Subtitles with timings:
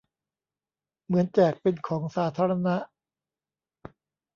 [1.05, 2.75] เหมือนแจกเป็นของสาธารณะ